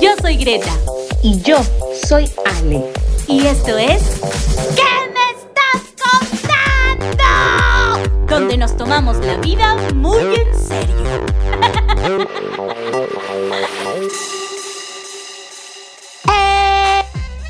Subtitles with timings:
[0.00, 0.72] Yo soy Greta.
[1.22, 1.58] Y yo
[2.06, 2.92] soy Ale.
[3.28, 4.02] Y esto es.
[4.74, 4.82] ¿Qué
[5.12, 5.82] me estás
[7.08, 7.24] contando?
[8.26, 11.24] Donde nos tomamos la vida muy en serio.
[16.28, 17.02] ¡Eh!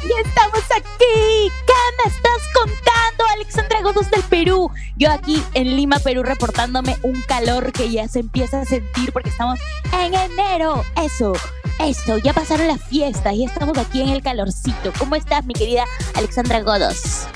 [0.02, 1.50] ¡Ya estamos aquí!
[1.66, 4.70] ¿Qué me estás contando, Alexandra Godos del Perú?
[4.96, 9.30] Yo aquí en Lima, Perú, reportándome un calor que ya se empieza a sentir porque
[9.30, 9.58] estamos
[9.92, 10.84] en enero.
[11.02, 11.32] Eso,
[11.80, 14.92] eso, ya pasaron las fiestas y estamos aquí en el calorcito.
[14.98, 17.27] ¿Cómo estás, mi querida Alexandra Godos?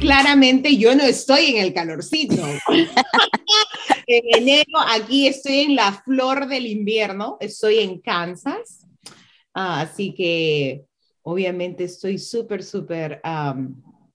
[0.00, 2.42] Claramente yo no estoy en el calorcito.
[4.06, 8.86] en enero aquí estoy en la flor del invierno, estoy en Kansas.
[9.54, 10.84] Ah, así que
[11.22, 13.74] obviamente estoy súper, súper um,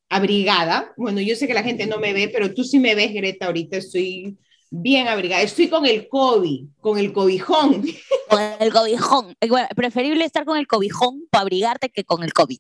[0.10, 0.94] abrigada.
[0.96, 3.48] Bueno, yo sé que la gente no me ve, pero tú sí me ves, Greta,
[3.48, 4.38] ahorita estoy
[4.76, 5.44] bien abrigada.
[5.44, 7.84] Estoy con el COVID, con el cobijón.
[8.30, 9.38] Con el cobijón.
[9.48, 12.58] Bueno, preferible estar con el cobijón para abrigarte que con el COVID.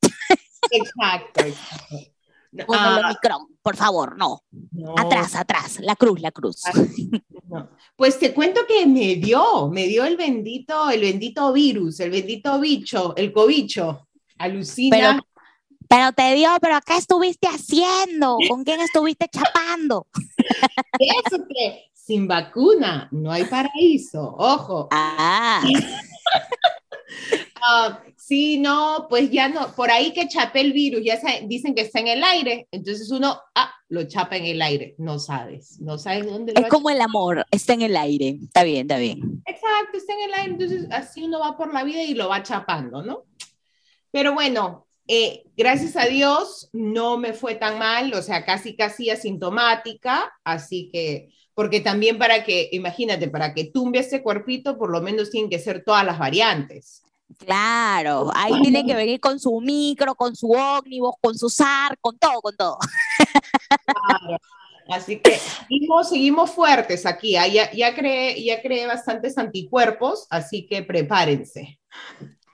[0.69, 1.95] Exacto, exacto.
[2.67, 4.43] Con el Omicron, por favor, no.
[4.71, 4.93] no.
[4.95, 6.61] Atrás, atrás, la cruz, la cruz.
[7.47, 7.67] No.
[7.95, 12.59] Pues te cuento que me dio, me dio el bendito, el bendito virus, el bendito
[12.59, 14.07] bicho, el cobicho.
[14.37, 14.95] Alucina.
[14.95, 15.27] Pero,
[15.87, 18.37] pero te dio, pero ¿qué estuviste haciendo?
[18.47, 20.05] ¿Con quién estuviste chapando?
[20.99, 24.89] Eso que sin vacuna no hay paraíso, ojo.
[24.91, 25.63] Ah.
[27.61, 31.83] Uh, sí, no, pues ya no, por ahí que chapé el virus, ya dicen que
[31.83, 35.97] está en el aire, entonces uno, ah, lo chapa en el aire, no sabes, no
[35.97, 36.51] sabes dónde.
[36.57, 39.41] Es como el amor, está en el aire, está bien, está bien.
[39.45, 42.43] Exacto, está en el aire, entonces así uno va por la vida y lo va
[42.43, 43.23] chapando, ¿no?
[44.11, 49.09] Pero bueno, eh, gracias a Dios no me fue tan mal, o sea, casi, casi
[49.09, 55.01] asintomática, así que, porque también para que, imagínate, para que tumbe ese cuerpito, por lo
[55.01, 57.03] menos tienen que ser todas las variantes.
[57.37, 62.17] Claro, ahí tiene que venir con su micro, con su ómnibus, con su SAR, con
[62.17, 62.77] todo, con todo.
[63.85, 64.37] Claro.
[64.89, 67.35] Así que seguimos, seguimos fuertes aquí.
[67.35, 67.47] ¿ah?
[67.47, 71.79] Ya, ya, creé, ya creé bastantes anticuerpos, así que prepárense.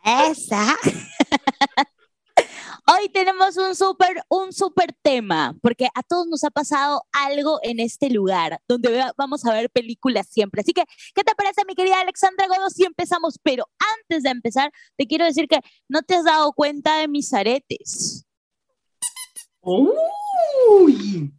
[0.03, 0.75] Esa.
[2.91, 7.79] Hoy tenemos un súper un super tema, porque a todos nos ha pasado algo en
[7.79, 10.61] este lugar, donde vamos a ver películas siempre.
[10.61, 10.83] Así que,
[11.13, 13.37] ¿qué te parece, mi querida Alexandra Godo, si empezamos?
[13.43, 13.69] Pero
[13.99, 18.25] antes de empezar, te quiero decir que no te has dado cuenta de mis aretes.
[19.61, 21.31] ¡Uy!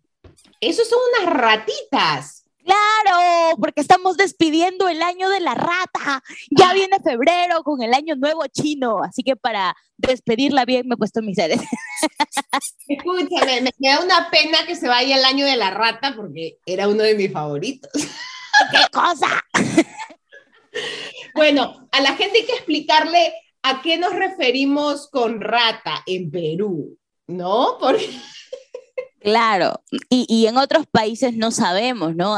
[0.60, 2.39] Esos son unas ratitas.
[2.64, 6.22] Claro, porque estamos despidiendo el año de la rata.
[6.50, 10.98] Ya viene febrero con el año nuevo chino, así que para despedirla bien me he
[10.98, 11.60] puesto mis seres.
[12.88, 16.88] Escúchame, me da una pena que se vaya el año de la rata porque era
[16.88, 17.90] uno de mis favoritos.
[17.92, 19.44] ¡Qué cosa!
[21.34, 23.32] Bueno, a la gente hay que explicarle
[23.62, 27.76] a qué nos referimos con rata en Perú, ¿no?
[27.80, 28.08] Porque...
[29.20, 32.36] Claro, y, y, en otros países no sabemos, ¿no?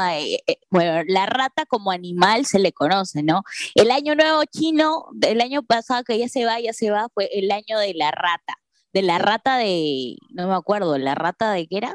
[0.68, 3.44] Bueno, la rata como animal se le conoce, ¿no?
[3.76, 7.28] El año nuevo chino, el año pasado que ya se va, ya se va, fue
[7.32, 8.56] el año de la rata,
[8.92, 11.94] de la rata de, no me acuerdo, la rata de qué era?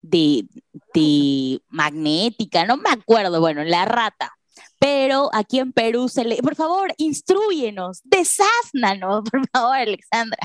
[0.00, 0.46] De,
[0.94, 4.32] de magnética, no me acuerdo, bueno, la rata.
[4.78, 10.38] Pero aquí en Perú se le, por favor, instruyenos, desáznanos, por favor, Alexandra.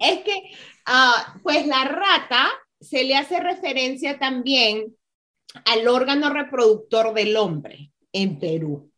[0.00, 0.52] Es que,
[0.86, 2.50] uh, pues la rata
[2.80, 4.96] se le hace referencia también
[5.64, 8.90] al órgano reproductor del hombre en Perú.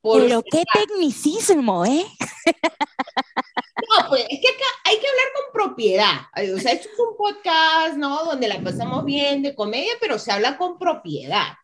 [0.00, 2.04] Por Pero qué tecnicismo, ¿eh?
[3.88, 6.12] No, pues es que acá hay que hablar con propiedad.
[6.54, 8.24] O sea, esto es un podcast, ¿no?
[8.24, 11.54] Donde la pasamos bien de comedia, pero se habla con propiedad.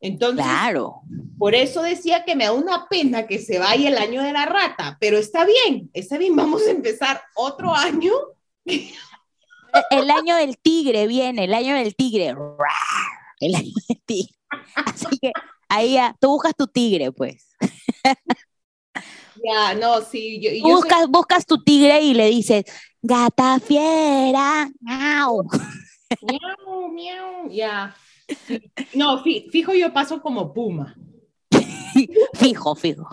[0.00, 1.02] Entonces, claro.
[1.38, 4.46] por eso decía que me da una pena que se vaya el año de la
[4.46, 8.12] rata, pero está bien, está bien, vamos a empezar otro año.
[9.90, 12.34] El año del tigre viene, el año del tigre.
[13.38, 14.34] El año del tigre.
[14.74, 15.30] Así que
[15.68, 17.46] ahí ya, tú buscas tu tigre, pues.
[19.42, 20.40] Ya, no, sí.
[20.40, 21.08] Yo, yo buscas, soy...
[21.08, 22.64] buscas tu tigre y le dices,
[23.00, 25.44] gata fiera, miau.
[26.20, 27.94] Miau, miau, ya.
[28.94, 30.96] No, fijo yo paso como puma.
[32.34, 33.08] fijo, fijo.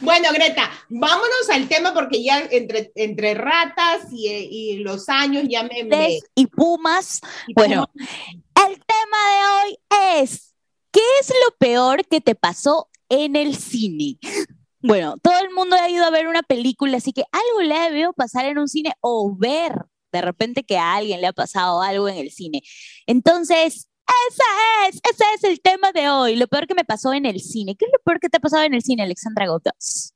[0.00, 5.62] Bueno, Greta, vámonos al tema porque ya entre, entre ratas y, y los años ya
[5.62, 5.84] me...
[5.84, 6.18] me...
[6.34, 7.20] Y pumas.
[7.46, 8.08] Y bueno, pumas.
[8.68, 9.78] el tema de hoy
[10.20, 10.54] es,
[10.90, 14.18] ¿qué es lo peor que te pasó en el cine?
[14.80, 17.88] Bueno, todo el mundo ha ido a ver una película, así que algo le ha
[17.88, 19.72] debido pasar en un cine o ver
[20.16, 22.62] de repente que a alguien le ha pasado algo en el cine.
[23.06, 23.88] Entonces,
[24.30, 26.36] Esa es, ese es el tema de hoy.
[26.36, 27.76] Lo peor que me pasó en el cine.
[27.76, 30.15] ¿Qué es lo peor que te ha pasado en el cine, Alexandra Gotas?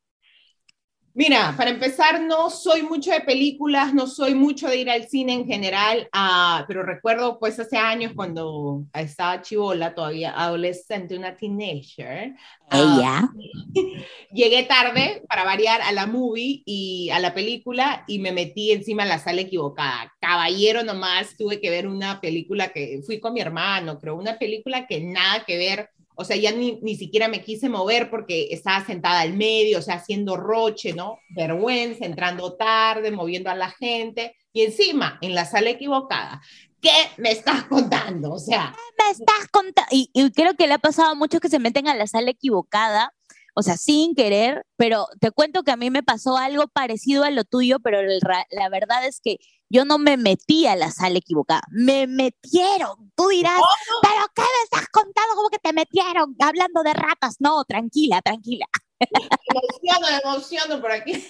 [1.20, 5.34] Mira, para empezar, no soy mucho de películas, no soy mucho de ir al cine
[5.34, 12.34] en general, uh, pero recuerdo pues hace años cuando estaba chivola, todavía adolescente, una teenager.
[12.70, 13.28] Ella.
[13.72, 18.72] Uh, llegué tarde para variar a la movie y a la película y me metí
[18.72, 20.12] encima en la sala equivocada.
[20.20, 24.86] Caballero nomás, tuve que ver una película que fui con mi hermano, creo, una película
[24.86, 25.90] que nada que ver
[26.20, 29.82] o sea, ya ni, ni siquiera me quise mover porque estaba sentada al medio, o
[29.82, 31.18] sea, haciendo roche, ¿no?
[31.30, 36.42] Vergüenza, entrando tarde, moviendo a la gente, y encima, en la sala equivocada.
[36.82, 38.32] ¿Qué me estás contando?
[38.32, 38.74] O sea.
[38.76, 39.88] ¿Qué me estás contando?
[39.92, 42.30] Y, y, creo que le ha pasado a muchos que se meten a la sala
[42.30, 43.14] equivocada,
[43.54, 47.30] o sea, sin querer, pero te cuento que a mí me pasó algo parecido a
[47.30, 48.20] lo tuyo, pero el,
[48.50, 49.38] la verdad es que
[49.68, 53.12] yo no me metí a la sala equivocada, me metieron.
[53.14, 53.60] Tú dirás,
[54.02, 55.34] ¿pero qué me estás contando?
[55.36, 56.34] ¿Cómo que te metieron?
[56.40, 57.36] Hablando de ratas.
[57.38, 58.66] No, tranquila, tranquila.
[58.98, 61.24] Emociono, emociono por aquí.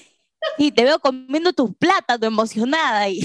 [0.56, 3.20] Sí, te veo comiendo tus plátanos emocionada ahí.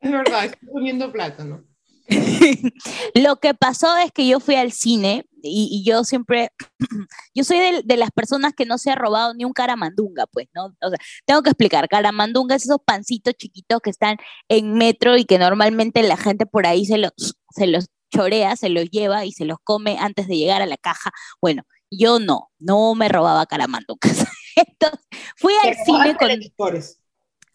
[0.00, 1.64] Es verdad, estoy comiendo plátano.
[3.14, 6.50] Lo que pasó es que yo fui al cine y, y yo siempre,
[7.34, 10.48] yo soy de, de, las personas que no se ha robado ni un caramandunga, pues,
[10.54, 10.66] ¿no?
[10.66, 14.16] O sea, tengo que explicar, caramandunga es esos pancitos chiquitos que están
[14.48, 17.12] en metro y que normalmente la gente por ahí se los,
[17.50, 20.76] se los chorea, se los lleva y se los come antes de llegar a la
[20.76, 21.10] caja.
[21.40, 24.26] Bueno, yo no, no me robaba caramandungas.
[24.56, 25.00] Entonces,
[25.36, 26.30] fui al cine con...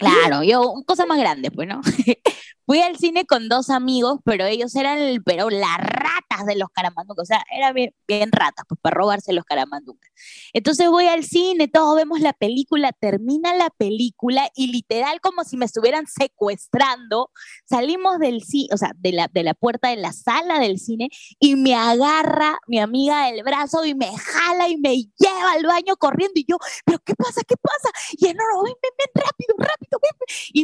[0.02, 1.82] Claro, yo, cosa más grande, pues, ¿no?
[2.66, 7.24] Fui al cine con dos amigos, pero ellos eran, pero las ratas de los caramanducas,
[7.24, 10.10] o sea, eran bien, bien, ratas, pues para robarse los caramanducas.
[10.54, 15.58] Entonces voy al cine, todos vemos la película, termina la película y literal como si
[15.58, 17.32] me estuvieran secuestrando,
[17.66, 21.10] salimos del cine, o sea, de la, de la puerta de la sala del cine
[21.40, 25.98] y me agarra mi amiga del brazo y me jala y me lleva al baño
[25.98, 27.42] corriendo y yo, pero ¿qué pasa?
[27.46, 27.71] ¿Qué pasa?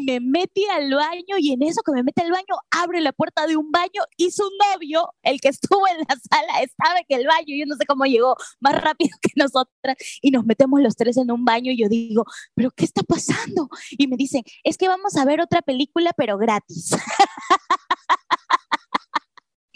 [0.07, 3.45] Me metí al baño y en eso que me mete al baño, abre la puerta
[3.45, 4.43] de un baño y su
[4.73, 8.05] novio, el que estuvo en la sala, estaba en el baño, yo no sé cómo
[8.05, 11.89] llegó más rápido que nosotras y nos metemos los tres en un baño y yo
[11.89, 12.23] digo,
[12.55, 13.69] pero ¿qué está pasando?
[13.91, 16.91] Y me dicen, es que vamos a ver otra película pero gratis.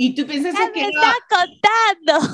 [0.03, 2.27] Y tú piensas que me está contando.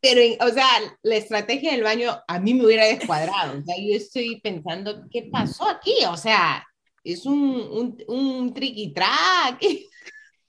[0.00, 0.68] Pero, o sea,
[1.02, 3.58] la estrategia del baño a mí me hubiera descuadrado.
[3.58, 5.94] O sea, yo estoy pensando, ¿qué pasó aquí?
[6.08, 6.64] O sea,
[7.04, 9.60] es un, un, un triqui-track.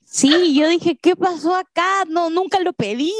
[0.10, 2.06] Sí, yo dije, ¿qué pasó acá?
[2.08, 3.14] No, nunca lo pedí.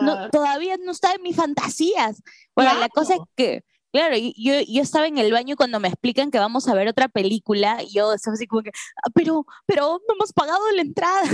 [0.00, 2.22] no, todavía no está en mis fantasías.
[2.54, 2.80] Bueno, claro.
[2.80, 6.38] la cosa es que, claro, yo, yo estaba en el baño cuando me explican que
[6.38, 8.70] vamos a ver otra película, y yo estaba así como que,
[9.04, 11.28] ah, pero, pero no hemos pagado la entrada.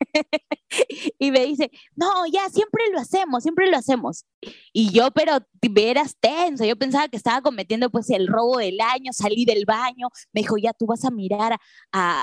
[1.18, 4.24] y me dice, no, ya, siempre lo hacemos, siempre lo hacemos.
[4.72, 5.38] Y yo, pero
[5.70, 10.08] veras tenso, yo pensaba que estaba cometiendo pues el robo del año, salí del baño,
[10.32, 11.58] me dijo, ya, tú vas a mirar
[11.92, 12.22] a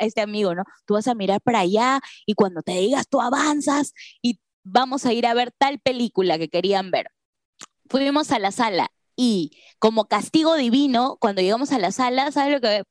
[0.00, 0.64] este amigo, ¿no?
[0.86, 3.92] Tú vas a mirar para allá y cuando te digas, tú avanzas
[4.22, 7.08] y vamos a ir a ver tal película que querían ver.
[7.88, 12.60] Fuimos a la sala y como castigo divino, cuando llegamos a la sala, ¿sabes lo
[12.60, 12.84] que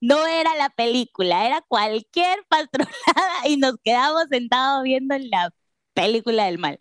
[0.00, 5.50] no era la película, era cualquier patronada y nos quedamos sentados viendo la
[5.94, 6.78] película del mal.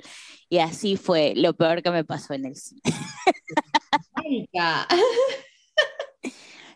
[0.50, 2.81] Y así fue lo peor que me pasó en el cine.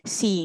[0.04, 0.44] sí.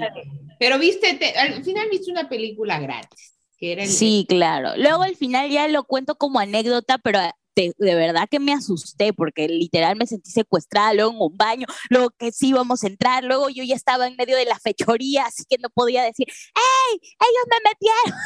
[0.60, 3.34] Pero viste, te, al final viste una película gratis.
[3.58, 4.75] Que era el sí, claro.
[4.77, 7.20] Luego al final ya lo cuento como anécdota, pero
[7.56, 12.10] de, verdad que me asusté porque literal me sentí secuestrada, luego en un baño, luego
[12.12, 15.44] que sí íbamos a entrar, luego yo ya estaba en medio de la fechoría, así
[15.50, 17.00] que no podía decir, ¡Ey!
[17.02, 18.20] ¡Ellos me metieron!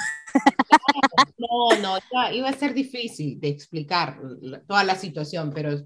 [1.37, 4.19] No, no, iba a ser difícil de explicar
[4.67, 5.81] toda la situación, pero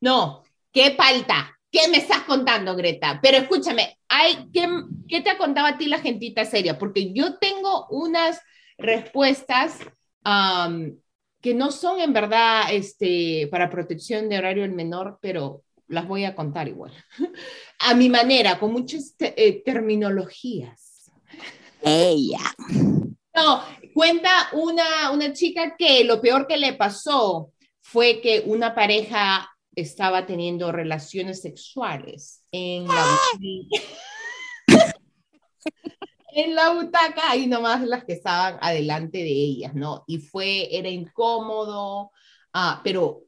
[0.00, 1.50] no, qué falta.
[1.70, 3.18] ¿Qué me estás contando, Greta?
[3.20, 4.68] Pero escúchame, hay, ¿qué,
[5.08, 6.78] ¿qué te ha contado a ti la gentita seria?
[6.78, 8.40] Porque yo tengo unas
[8.78, 9.80] respuestas
[10.24, 10.96] um,
[11.44, 16.24] que no son en verdad este, para protección de horario del menor, pero las voy
[16.24, 16.90] a contar igual.
[17.80, 21.12] A mi manera, con muchas te eh, terminologías.
[21.82, 22.40] Ella.
[23.36, 29.54] No, cuenta una, una chica que lo peor que le pasó fue que una pareja
[29.76, 33.18] estaba teniendo relaciones sexuales en la
[36.34, 40.04] en la butaca y nomás las que estaban adelante de ellas, ¿no?
[40.06, 42.10] Y fue, era incómodo,
[42.52, 43.22] ah, pero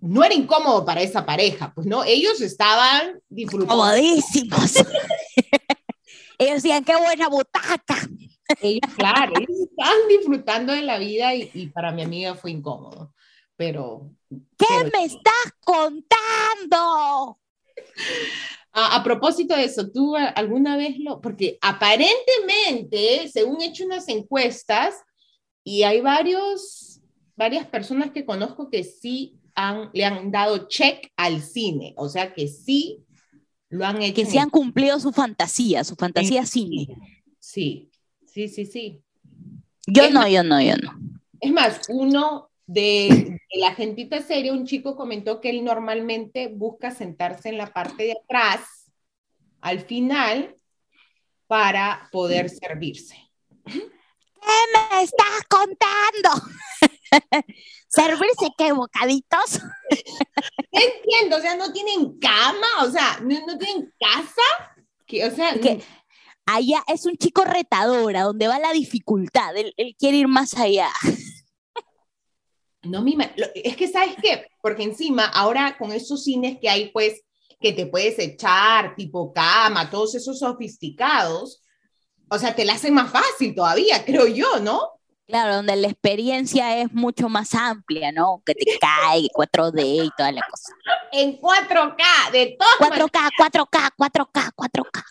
[0.00, 2.04] no era incómodo para esa pareja, pues, ¿no?
[2.04, 3.74] Ellos estaban disfrutando.
[3.82, 4.74] Comodísimos.
[6.38, 7.96] Ellos decían, qué buena butaca.
[8.62, 13.12] Ellos, claro, ellos estaban disfrutando de la vida y, y para mi amiga fue incómodo.
[13.56, 14.10] Pero.
[14.30, 17.38] ¿Qué pero- me estás contando?
[18.72, 21.20] A, a propósito de eso, ¿tú alguna vez lo.?
[21.20, 24.94] Porque aparentemente, según he hecho unas encuestas,
[25.64, 27.00] y hay varios,
[27.36, 32.32] varias personas que conozco que sí han, le han dado check al cine, o sea
[32.32, 33.04] que sí
[33.68, 34.14] lo han hecho.
[34.14, 36.88] Que sí han cumplido su fantasía, su fantasía cine.
[37.38, 37.90] Sí,
[38.26, 39.02] sí, sí, sí.
[39.86, 40.98] Yo Es no, más- yo no, yo no.
[41.40, 46.92] Es más, uno de, de la gentita seria, un chico comentó que él normalmente busca
[46.92, 48.60] sentarse en la parte de atrás,
[49.60, 50.54] al final,
[51.48, 53.16] para poder servirse.
[53.64, 53.80] ¿Qué
[54.92, 56.46] me estás contando?
[57.88, 59.60] ¿Servirse qué bocaditos?
[60.72, 64.76] No entiendo, o sea, no tienen cama, o sea, no, no tienen casa.
[65.06, 65.82] Que, o sea, Que-
[66.46, 69.56] Allá es un chico retadora, donde va la dificultad.
[69.56, 70.88] Él, él quiere ir más allá.
[72.82, 73.14] No me
[73.54, 74.46] es que, ¿sabes qué?
[74.62, 77.22] Porque encima, ahora con esos cines que hay, pues,
[77.60, 81.62] que te puedes echar, tipo cama, todos esos sofisticados,
[82.30, 84.80] o sea, te la hacen más fácil todavía, creo yo, ¿no?
[85.26, 88.42] Claro, donde la experiencia es mucho más amplia, ¿no?
[88.44, 90.72] Que te cae, 4D y toda la cosa.
[91.12, 93.08] En 4K, de todas maneras.
[93.12, 95.02] 4K, 4K, 4K, 4K.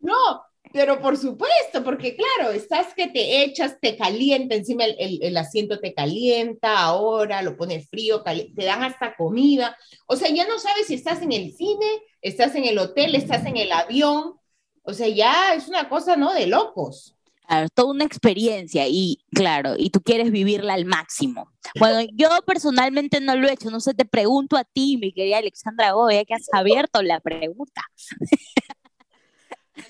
[0.00, 0.42] No,
[0.72, 5.36] pero por supuesto, porque claro, estás que te echas, te calienta, encima el, el- el
[5.36, 9.76] asiento te calienta, ahora lo pone frío, te dan hasta comida.
[10.06, 11.86] O sea, ya no sabes si estás en el cine,
[12.22, 14.34] estás en el hotel, estás en el avión.
[14.82, 16.32] O sea, ya es una cosa, ¿no?
[16.32, 17.16] De locos.
[17.46, 21.50] Claro, toda una experiencia y claro, y tú quieres vivirla al máximo.
[21.80, 25.38] Bueno, yo personalmente no lo he hecho, no sé, te pregunto a ti, mi querida
[25.38, 27.82] Alexandra Goya, que has abierto la pregunta.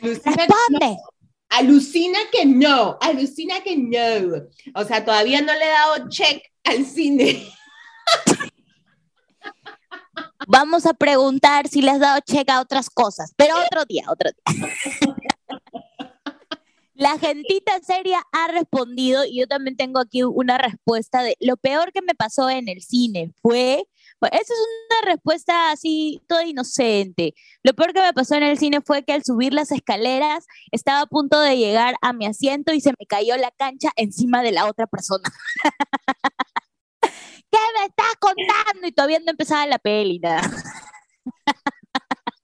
[0.03, 0.97] Alucina, Responde.
[1.49, 4.47] alucina que no, alucina que no.
[4.75, 7.49] O sea, todavía no le he dado check al cine.
[10.47, 14.31] Vamos a preguntar si le has dado check a otras cosas, pero otro día, otro
[14.31, 14.75] día.
[16.95, 21.93] La gentita seria ha respondido y yo también tengo aquí una respuesta de lo peor
[21.93, 23.85] que me pasó en el cine fue,
[24.21, 27.35] bueno, esa es una respuesta así toda inocente.
[27.63, 31.01] Lo peor que me pasó en el cine fue que al subir las escaleras estaba
[31.01, 34.53] a punto de llegar a mi asiento y se me cayó la cancha encima de
[34.53, 35.25] la otra persona.
[37.03, 38.87] ¿Qué me estás contando?
[38.87, 40.43] Y todavía no empezaba la peli, nada.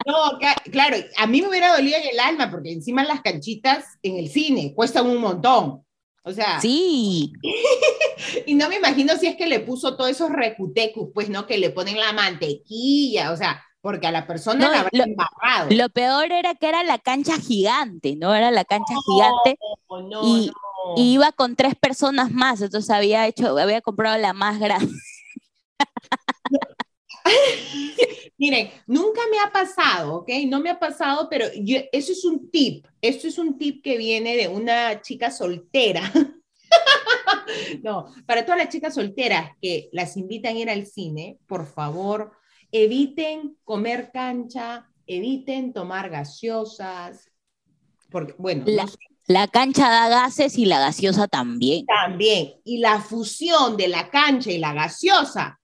[0.06, 0.38] No,
[0.71, 4.28] claro, a mí me hubiera dolido en el alma porque encima las canchitas en el
[4.28, 5.86] cine cuestan un montón.
[6.28, 7.33] O sea, Sí,
[8.47, 11.47] y no me imagino si es que le puso todos esos recutecus, pues, ¿no?
[11.47, 15.04] Que le ponen la mantequilla, o sea, porque a la persona No, la habrá lo-
[15.04, 15.68] embarrado.
[15.71, 18.35] lo peor era que era la cancha gigante, ¿no?
[18.35, 19.56] Era la cancha gigante
[19.88, 20.52] No, no, y- no.
[20.97, 24.92] y iba con tres personas más, entonces había hecho, había comprado la más grande.
[28.38, 30.28] Miren, nunca me ha pasado, ¿ok?
[30.47, 32.87] No me ha pasado, pero yo, eso es un tip.
[33.00, 36.02] Esto es un tip que viene de una chica soltera.
[37.83, 42.33] no, para todas las chicas solteras que las invitan a ir al cine, por favor,
[42.73, 47.30] eviten comer cancha, eviten tomar gaseosas,
[48.11, 51.87] porque, bueno, La- no sé, La cancha da gases y la gaseosa también.
[51.87, 52.54] también.
[52.64, 55.59] Y la fusión de la cancha y la gaseosa,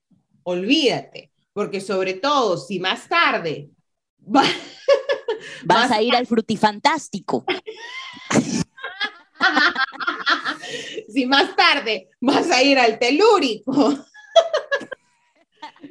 [0.44, 3.70] olvídate, porque sobre todo si más tarde
[4.22, 4.44] va-
[5.64, 7.44] Vas a ir al frutifantástico.
[11.08, 13.72] si más tarde vas a ir al telúrico.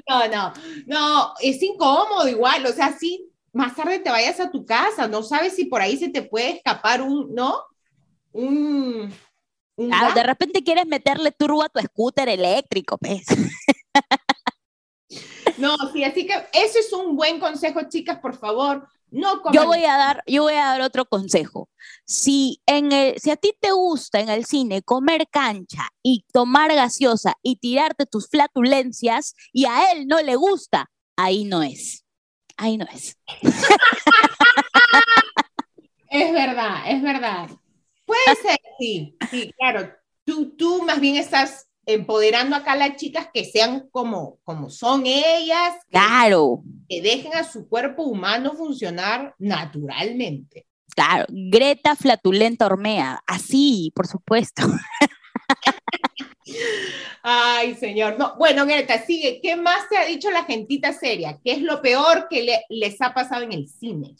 [0.07, 0.53] No, no,
[0.87, 5.23] no, es incómodo igual, o sea, si más tarde te vayas a tu casa, no
[5.23, 7.55] sabes si por ahí se te puede escapar un, ¿no?
[8.31, 9.11] Un...
[9.75, 13.25] un Ah, de repente quieres meterle turbo a tu scooter eléctrico, pues.
[15.57, 19.65] No, sí, así que ese es un buen consejo, chicas, por favor, no coman Yo
[19.65, 21.69] voy a dar, yo voy a dar otro consejo.
[22.05, 26.73] Si en el, si a ti te gusta en el cine comer cancha y tomar
[26.73, 32.05] gaseosa y tirarte tus flatulencias y a él no le gusta, ahí no es.
[32.57, 33.17] Ahí no es.
[36.11, 37.49] Es verdad, es verdad.
[38.05, 39.93] Puede ser, sí, sí, claro.
[40.25, 45.03] Tú, tú más bien estás empoderando acá a las chicas que sean como, como son
[45.05, 50.67] ellas, Claro, que dejen a su cuerpo humano funcionar naturalmente.
[50.95, 51.25] claro.
[51.29, 53.21] Greta flatulenta hormea.
[53.25, 54.63] Así, por supuesto.
[57.23, 58.17] Ay, señor.
[58.17, 59.39] No, bueno, Greta, sigue.
[59.41, 61.39] ¿Qué más te ha dicho la gentita seria?
[61.43, 64.15] ¿Qué es lo peor que le- les ha pasado en el cine?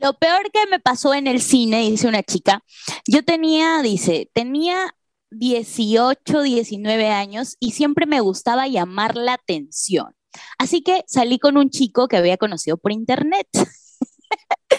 [0.00, 2.62] Lo peor que me pasó en el cine, dice una chica,
[3.06, 4.94] yo tenía, dice, tenía
[5.30, 10.14] 18, 19 años y siempre me gustaba llamar la atención.
[10.58, 13.48] Así que salí con un chico que había conocido por internet.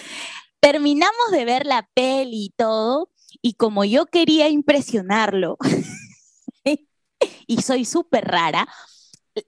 [0.60, 3.10] Terminamos de ver la peli y todo,
[3.42, 5.56] y como yo quería impresionarlo,
[7.46, 8.68] y soy súper rara,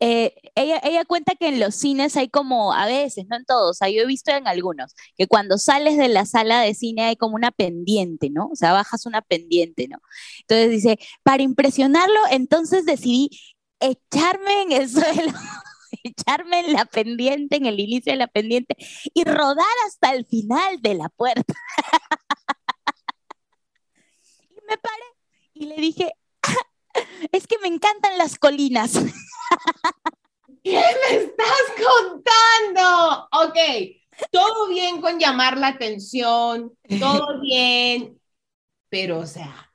[0.01, 3.79] eh, ella, ella, cuenta que en los cines hay como, a veces, no en todos,
[3.81, 7.37] yo he visto en algunos, que cuando sales de la sala de cine hay como
[7.37, 8.49] una pendiente, ¿no?
[8.53, 9.99] O sea, bajas una pendiente, ¿no?
[10.41, 13.31] Entonces dice, para impresionarlo, entonces decidí
[13.81, 15.33] echarme en el suelo,
[16.05, 18.77] echarme en la pendiente, en el inicio de la pendiente,
[19.15, 21.55] y rodar hasta el final de la puerta.
[24.51, 25.05] y me paré
[25.55, 26.13] y le dije,
[27.31, 28.93] es que me encantan las colinas.
[30.65, 33.29] ¿Qué me estás contando?
[33.33, 33.59] Ok,
[34.31, 38.19] todo bien con llamar la atención, todo bien,
[38.89, 39.73] pero o sea,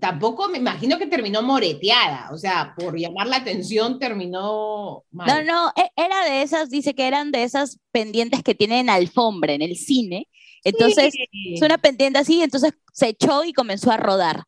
[0.00, 5.44] tampoco me imagino que terminó moreteada, o sea, por llamar la atención terminó mal.
[5.44, 9.52] No, no, e, era de esas, dice que eran de esas pendientes que tienen alfombra
[9.52, 10.28] en el cine.
[10.64, 11.12] Entonces,
[11.54, 14.44] es una pendiente así, entonces se echó y comenzó a rodar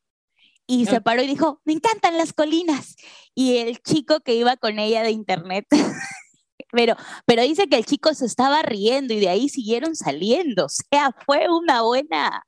[0.67, 2.97] y se paró y dijo, me encantan las colinas.
[3.35, 5.67] Y el chico que iba con ella de internet,
[6.73, 10.67] pero, pero dice que el chico se estaba riendo y de ahí siguieron saliendo.
[10.67, 12.45] O sea, fue una buena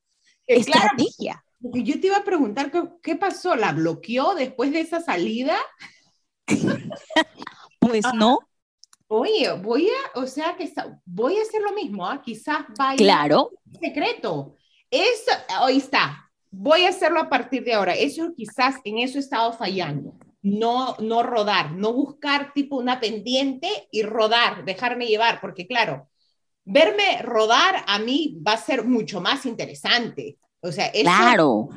[0.47, 1.45] eh, estrategia.
[1.61, 2.71] yo te iba a preguntar,
[3.03, 3.55] ¿qué, pasó?
[3.55, 5.57] ¿La bloqueó después de esa salida?
[7.81, 8.13] pues ah.
[8.15, 8.39] no.
[9.09, 10.73] Oye, voy a, o sea, que
[11.05, 12.21] voy a hacer lo mismo, ¿ah?
[12.25, 13.53] quizás vaya claro.
[13.81, 14.57] secreto.
[14.91, 16.26] Es, ahí está,
[16.57, 17.95] voy a hacerlo a partir de ahora.
[17.95, 20.15] Eso quizás en eso he estado fallando.
[20.43, 26.09] No, no rodar, no buscar tipo una pendiente y rodar, dejarme llevar, porque claro,
[26.65, 30.39] verme rodar a mí va a ser mucho más interesante.
[30.61, 31.69] O sea, eso claro.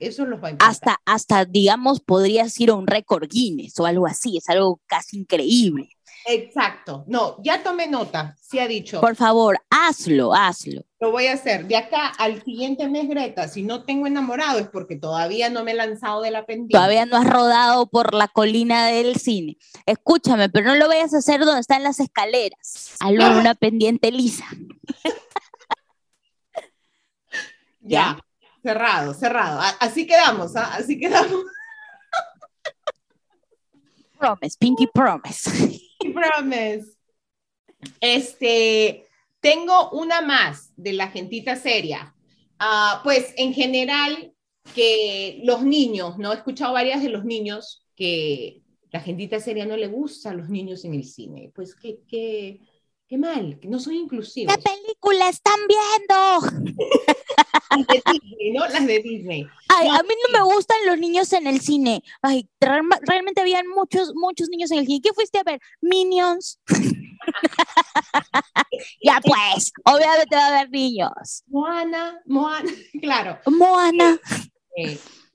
[0.00, 4.06] eso los va a hasta, hasta, digamos, podrías ir a un récord Guinness o algo
[4.06, 5.88] así, es algo casi increíble.
[6.26, 7.04] Exacto.
[7.06, 9.00] No, ya tomé nota, se ha dicho.
[9.00, 10.82] Por favor, hazlo, hazlo.
[10.98, 11.66] Lo voy a hacer.
[11.66, 15.72] De acá al siguiente mes, Greta, si no tengo enamorado es porque todavía no me
[15.72, 16.72] he lanzado de la pendiente.
[16.72, 19.58] Todavía no has rodado por la colina del cine.
[19.84, 22.96] Escúchame, pero no lo vayas a hacer donde están las escaleras.
[23.00, 24.46] Hazlo en una pendiente lisa.
[27.80, 28.18] ya,
[28.62, 29.60] cerrado, cerrado.
[29.78, 30.74] Así quedamos, ¿ah?
[30.74, 31.44] así quedamos.
[34.18, 35.84] Promise, Pinky Promise.
[36.12, 36.96] Promise.
[38.00, 39.06] Este,
[39.40, 42.14] tengo una más de la gentita seria.
[42.58, 44.32] Ah, pues en general,
[44.74, 46.32] que los niños, ¿no?
[46.32, 50.48] He escuchado varias de los niños que la gentita seria no le gusta a los
[50.48, 51.52] niños en el cine.
[51.54, 52.60] Pues qué
[53.18, 54.56] mal, que no son inclusivos.
[54.56, 56.74] ¿Qué película están viendo?
[57.76, 58.66] Las de Disney, ¿no?
[58.66, 59.46] Las de Disney.
[59.68, 62.02] Ay, a mí no me gustan los niños en el cine.
[62.22, 65.00] Ay, realmente habían muchos, muchos niños en el cine.
[65.02, 65.60] ¿Qué fuiste a ver?
[65.80, 66.60] Minions.
[69.02, 71.42] ya pues, obviamente va a haber niños.
[71.46, 73.38] Moana, Moana, claro.
[73.46, 74.18] Moana.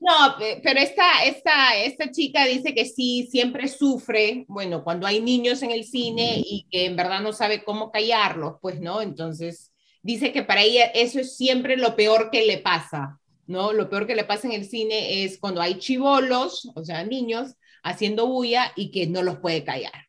[0.00, 5.62] No, pero esta, esta, esta chica dice que sí, siempre sufre, bueno, cuando hay niños
[5.62, 9.02] en el cine y que en verdad no sabe cómo callarlos, pues, ¿no?
[9.02, 9.69] Entonces,
[10.02, 13.72] dice que para ella eso es siempre lo peor que le pasa, ¿no?
[13.72, 17.54] Lo peor que le pasa en el cine es cuando hay chivolos, o sea, niños,
[17.82, 20.06] haciendo bulla y que no los puede callar.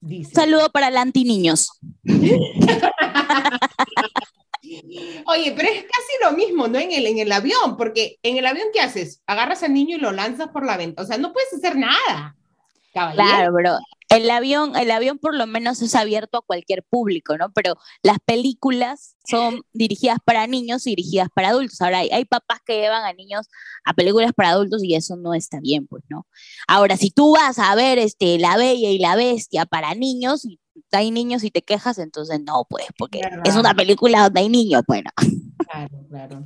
[0.00, 0.34] Dice.
[0.34, 1.70] Saludo para el anti niños.
[5.26, 6.78] Oye, pero es casi lo mismo, ¿no?
[6.78, 9.22] En el, en el avión, porque en el avión, ¿qué haces?
[9.26, 11.04] Agarras al niño y lo lanzas por la ventana.
[11.04, 12.36] O sea, no puedes hacer nada.
[13.14, 17.52] Claro, pero el avión, el avión por lo menos es abierto a cualquier público, ¿no?
[17.52, 21.80] Pero las películas son dirigidas para niños y dirigidas para adultos.
[21.82, 23.48] Ahora, hay, hay, papás que llevan a niños
[23.84, 26.26] a películas para adultos y eso no está bien, pues, ¿no?
[26.66, 30.58] Ahora, si tú vas a ver este, La Bella y la Bestia para niños y
[30.92, 34.82] hay niños y te quejas, entonces no, pues, porque es una película donde hay niños,
[34.86, 35.10] bueno.
[35.70, 36.44] Claro, claro.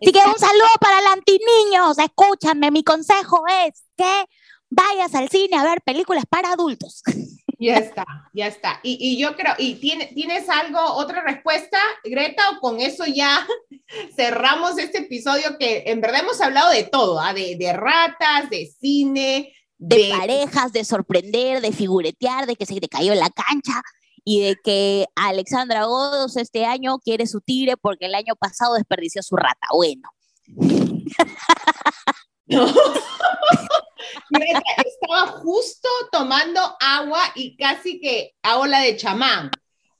[0.00, 4.26] Así que un saludo para los niños escúchame, mi consejo es que
[4.70, 7.02] vayas al cine a ver películas para adultos.
[7.60, 8.78] Ya está, ya está.
[8.84, 13.44] Y, y yo creo, ¿y tiene, tienes algo, otra respuesta, Greta, o con eso ya
[14.16, 17.34] cerramos este episodio que en verdad hemos hablado de todo, ¿ah?
[17.34, 22.88] de, de, ratas, de cine, de, parejas, de sorprender, de figuretear, de que se te
[22.88, 23.82] cayó en la cancha
[24.24, 29.20] y de que Alexandra Godos este año quiere su tigre porque el año pasado desperdició
[29.22, 29.66] su rata.
[29.72, 30.08] Bueno.
[34.30, 39.50] estaba justo tomando agua y casi que hago la de chamán,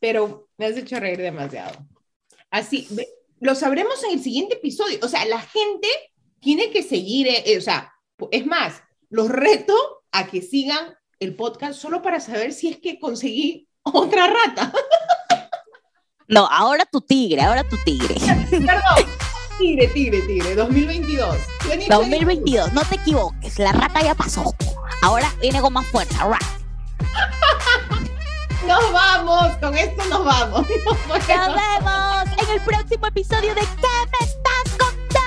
[0.00, 1.86] pero me has hecho reír demasiado.
[2.50, 2.88] Así,
[3.40, 4.98] lo sabremos en el siguiente episodio.
[5.02, 5.88] O sea, la gente
[6.40, 7.92] tiene que seguir, eh, eh, o sea,
[8.30, 9.74] es más, los reto
[10.12, 14.72] a que sigan el podcast solo para saber si es que conseguí otra rata.
[16.26, 18.16] No, ahora tu tigre, ahora tu tigre.
[18.50, 19.27] Perdón.
[19.58, 21.36] Tigre, tigre, tigre, 2022.
[21.88, 24.54] 2022, no te equivoques, la rata ya pasó.
[25.02, 26.28] Ahora viene con más fuerza.
[28.66, 30.60] Nos vamos, con esto nos vamos.
[31.08, 35.18] Nos, vemos en el próximo episodio de ¿Qué me estás contando?